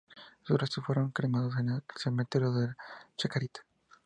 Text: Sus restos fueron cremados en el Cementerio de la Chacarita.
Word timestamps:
Sus 0.41 0.57
restos 0.59 0.83
fueron 0.83 1.11
cremados 1.11 1.55
en 1.59 1.69
el 1.69 1.83
Cementerio 1.95 2.51
de 2.51 2.69
la 2.69 2.77
Chacarita. 3.17 3.61